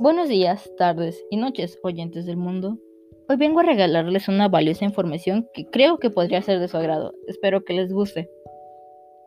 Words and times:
Buenos 0.00 0.28
días, 0.28 0.68
tardes 0.76 1.24
y 1.30 1.36
noches, 1.36 1.78
oyentes 1.84 2.26
del 2.26 2.36
mundo. 2.36 2.78
Hoy 3.28 3.36
vengo 3.36 3.60
a 3.60 3.62
regalarles 3.62 4.26
una 4.26 4.48
valiosa 4.48 4.84
información 4.84 5.48
que 5.54 5.66
creo 5.66 5.98
que 5.98 6.10
podría 6.10 6.42
ser 6.42 6.58
de 6.58 6.66
su 6.66 6.76
agrado. 6.76 7.14
Espero 7.28 7.64
que 7.64 7.74
les 7.74 7.92
guste. 7.92 8.28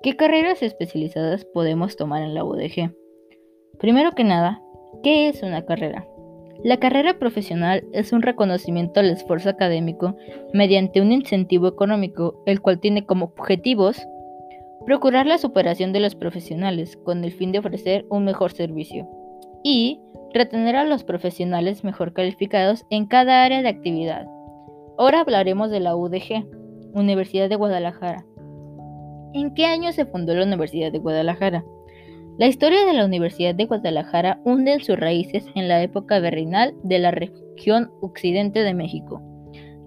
¿Qué 0.04 0.18
carreras 0.18 0.62
especializadas 0.62 1.46
podemos 1.46 1.96
tomar 1.96 2.22
en 2.22 2.34
la 2.34 2.44
UDG? 2.44 2.94
Primero 3.80 4.12
que 4.12 4.26
nada, 4.26 4.62
¿qué 5.04 5.30
es 5.30 5.42
una 5.42 5.66
carrera? 5.66 6.06
La 6.66 6.78
carrera 6.78 7.18
profesional 7.18 7.86
es 7.94 8.12
un 8.12 8.22
reconocimiento 8.22 9.00
al 9.00 9.10
esfuerzo 9.10 9.50
académico 9.50 10.18
mediante 10.54 11.00
un 11.00 11.14
incentivo 11.14 11.70
económico, 11.70 12.44
el 12.46 12.62
cual 12.62 12.82
tiene 12.82 13.06
como 13.06 13.28
objetivos 13.38 14.06
procurar 14.86 15.28
la 15.28 15.38
superación 15.38 15.94
de 15.94 16.02
los 16.02 16.16
profesionales 16.16 16.98
con 16.98 17.24
el 17.24 17.32
fin 17.32 17.54
de 17.54 17.60
ofrecer 17.60 18.06
un 18.10 18.26
mejor 18.26 18.52
servicio 18.52 19.08
y 19.64 20.00
retener 20.34 20.76
a 20.76 20.86
los 20.86 21.04
profesionales 21.04 21.84
mejor 21.84 22.14
calificados 22.14 22.86
en 22.90 23.06
cada 23.06 23.44
área 23.44 23.62
de 23.62 23.70
actividad. 23.70 24.28
Ahora 24.98 25.22
hablaremos 25.22 25.70
de 25.70 25.80
la 25.80 25.96
UDG, 25.96 26.46
Universidad 26.94 27.50
de 27.50 27.56
Guadalajara. 27.56 28.26
¿En 29.34 29.54
qué 29.54 29.66
año 29.66 29.92
se 29.92 30.06
fundó 30.06 30.34
la 30.34 30.46
Universidad 30.46 30.92
de 30.92 31.00
Guadalajara? 31.00 31.64
La 32.38 32.48
historia 32.48 32.86
de 32.86 32.94
la 32.94 33.06
Universidad 33.06 33.56
de 33.56 33.66
Guadalajara 33.66 34.40
hunde 34.44 34.80
sus 34.80 34.98
raíces 34.98 35.46
en 35.56 35.68
la 35.68 35.82
época 35.82 36.20
virreinal 36.20 36.76
de 36.84 37.00
la 37.00 37.12
región 37.12 37.92
occidente 38.02 38.64
de 38.64 38.74
México. 38.74 39.22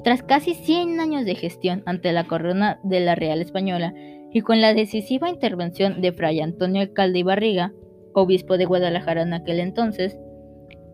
Tras 0.02 0.23
casi 0.23 0.55
100 0.55 0.98
años 0.98 1.24
de 1.24 1.34
gestión 1.34 1.82
ante 1.87 2.12
la 2.12 2.24
corona 2.24 2.80
de 2.82 3.01
la 3.01 3.15
Real 3.15 3.41
Española 3.41 3.95
y 4.32 4.41
con 4.41 4.60
la 4.60 4.74
decisiva 4.74 5.29
intervención 5.29 6.01
de 6.01 6.12
Fray 6.12 6.41
Antonio 6.41 6.82
Alcalde 6.82 7.18
y 7.18 7.23
Barriga, 7.23 7.73
obispo 8.12 8.58
de 8.58 8.66
Guadalajara 8.66 9.22
en 9.22 9.34
aquel 9.34 9.60
entonces, 9.60 10.18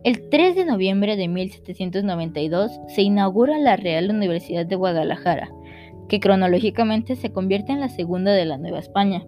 el 0.05 0.29
3 0.29 0.55
de 0.55 0.65
noviembre 0.65 1.17
de 1.17 1.29
1792 1.29 2.81
se 2.89 3.03
inaugura 3.03 3.59
la 3.59 3.77
Real 3.77 4.11
Universidad 4.11 4.65
de 4.65 4.77
Guadalajara, 4.77 5.51
que 6.09 6.21
cronológicamente 6.21 7.17
se 7.17 7.33
convierte 7.33 7.73
en 7.73 7.81
la 7.81 7.89
segunda 7.89 8.33
de 8.33 8.45
la 8.45 8.57
Nueva 8.57 8.79
España. 8.79 9.25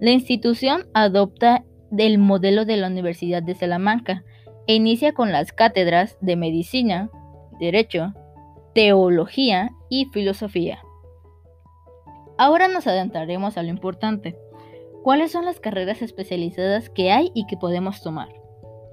La 0.00 0.10
institución 0.10 0.86
adopta 0.92 1.64
el 1.96 2.18
modelo 2.18 2.64
de 2.64 2.76
la 2.76 2.88
Universidad 2.88 3.42
de 3.42 3.54
Salamanca 3.54 4.24
e 4.66 4.74
inicia 4.74 5.12
con 5.12 5.32
las 5.32 5.52
cátedras 5.52 6.18
de 6.20 6.36
Medicina, 6.36 7.10
Derecho, 7.58 8.12
Teología 8.74 9.70
y 9.88 10.06
Filosofía. 10.06 10.80
Ahora 12.36 12.68
nos 12.68 12.86
adentraremos 12.86 13.56
a 13.56 13.62
lo 13.62 13.70
importante. 13.70 14.36
¿Cuáles 15.02 15.30
son 15.30 15.44
las 15.44 15.60
carreras 15.60 16.02
especializadas 16.02 16.90
que 16.90 17.10
hay 17.10 17.30
y 17.34 17.46
que 17.46 17.56
podemos 17.56 18.02
tomar? 18.02 18.28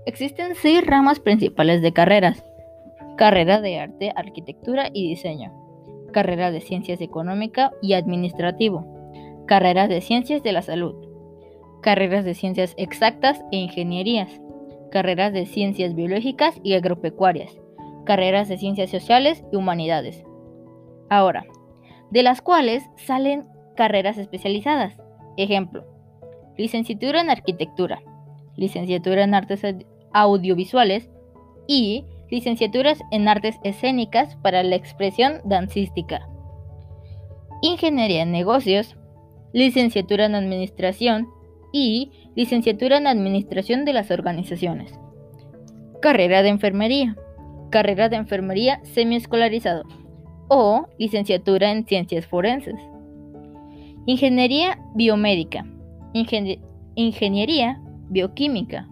Existen 0.05 0.53
seis 0.55 0.85
ramas 0.85 1.19
principales 1.19 1.81
de 1.81 1.91
carreras. 1.91 2.45
Carrera 3.17 3.59
de 3.59 3.79
arte, 3.79 4.13
arquitectura 4.15 4.89
y 4.93 5.09
diseño. 5.09 5.51
Carrera 6.13 6.51
de 6.51 6.61
ciencias 6.61 7.01
económica 7.01 7.71
y 7.81 7.93
administrativo. 7.93 8.85
Carreras 9.47 9.89
de 9.89 10.01
ciencias 10.01 10.43
de 10.43 10.51
la 10.51 10.61
salud. 10.61 10.95
Carreras 11.81 12.23
de 12.23 12.35
ciencias 12.35 12.75
exactas 12.77 13.43
e 13.51 13.57
ingenierías. 13.57 14.39
Carreras 14.91 15.33
de 15.33 15.47
ciencias 15.47 15.95
biológicas 15.95 16.59
y 16.63 16.75
agropecuarias. 16.75 17.57
Carreras 18.05 18.47
de 18.47 18.57
ciencias 18.57 18.91
sociales 18.91 19.43
y 19.51 19.55
humanidades. 19.55 20.23
Ahora, 21.09 21.45
de 22.11 22.21
las 22.21 22.41
cuales 22.41 22.83
salen 22.95 23.47
carreras 23.75 24.19
especializadas. 24.19 25.01
Ejemplo, 25.35 25.94
licenciatura 26.57 27.21
en 27.21 27.29
arquitectura, 27.29 28.01
licenciatura 28.55 29.23
en 29.23 29.33
artes 29.33 29.61
audiovisuales 30.13 31.09
y 31.67 32.05
licenciaturas 32.29 32.99
en 33.11 33.27
artes 33.27 33.57
escénicas 33.63 34.35
para 34.37 34.63
la 34.63 34.75
expresión 34.75 35.41
dancística. 35.45 36.27
Ingeniería 37.61 38.23
en 38.23 38.31
negocios, 38.31 38.95
licenciatura 39.53 40.25
en 40.25 40.35
administración 40.35 41.27
y 41.71 42.11
licenciatura 42.35 42.97
en 42.97 43.07
administración 43.07 43.85
de 43.85 43.93
las 43.93 44.11
organizaciones. 44.11 44.93
Carrera 46.01 46.43
de 46.43 46.49
enfermería, 46.49 47.15
carrera 47.69 48.09
de 48.09 48.17
enfermería 48.17 48.79
semiescolarizado 48.83 49.83
o 50.47 50.87
licenciatura 50.99 51.71
en 51.71 51.85
ciencias 51.85 52.27
forenses. 52.27 52.79
Ingeniería 54.05 54.79
biomédica, 54.93 55.65
ingeniería 56.95 57.81
bioquímica, 58.09 58.87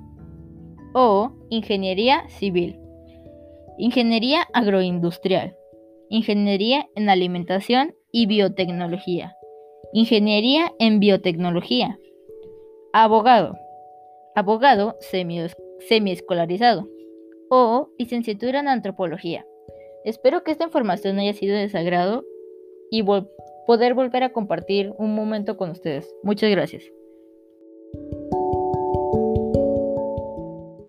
o 0.94 1.32
Ingeniería 1.50 2.28
Civil, 2.30 2.80
Ingeniería 3.78 4.48
Agroindustrial, 4.54 5.56
Ingeniería 6.10 6.88
en 6.96 7.10
Alimentación 7.10 7.96
y 8.12 8.28
Biotecnología, 8.28 9.36
Ingeniería 9.94 10.72
en 10.80 11.00
Biotecnología, 11.00 11.98
Abogado, 12.94 13.56
Abogado 14.36 14.98
semiescolarizado 15.80 16.88
o 17.50 17.90
Licenciatura 17.98 18.60
en 18.60 18.68
Antropología. 18.68 19.46
Espero 20.06 20.44
que 20.44 20.52
esta 20.52 20.66
información 20.66 21.18
haya 21.20 21.34
sido 21.34 21.56
de 21.56 21.70
sagrado 21.70 22.24
y 22.92 23.04
poder 23.66 23.94
volver 23.94 24.24
a 24.24 24.34
compartir 24.34 24.94
un 24.98 25.16
momento 25.16 25.58
con 25.58 25.72
ustedes. 25.72 26.14
Muchas 26.24 26.52
gracias. 26.52 26.84